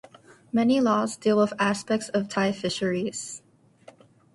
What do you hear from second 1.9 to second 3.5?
of Thai fisheries.